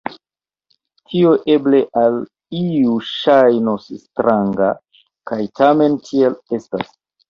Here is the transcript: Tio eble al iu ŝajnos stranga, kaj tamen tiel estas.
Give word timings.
Tio 1.11 1.33
eble 1.57 1.81
al 2.05 2.17
iu 2.63 2.97
ŝajnos 3.11 3.89
stranga, 4.03 4.75
kaj 5.31 5.43
tamen 5.63 6.05
tiel 6.13 6.45
estas. 6.63 6.95